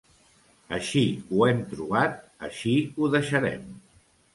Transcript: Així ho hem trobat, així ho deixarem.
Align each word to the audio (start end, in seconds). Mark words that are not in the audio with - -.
Així 0.77 1.03
ho 1.29 1.45
hem 1.49 1.61
trobat, 1.75 2.19
així 2.51 2.77
ho 2.97 3.15
deixarem. 3.19 3.75